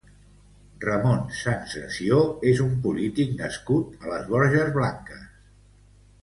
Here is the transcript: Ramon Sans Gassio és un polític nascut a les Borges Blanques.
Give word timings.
Ramon 0.85 1.19
Sans 1.41 1.75
Gassio 1.79 2.21
és 2.53 2.63
un 2.65 2.71
polític 2.87 3.37
nascut 3.43 4.09
a 4.09 4.11
les 4.15 4.25
Borges 4.33 4.73
Blanques. 4.79 5.29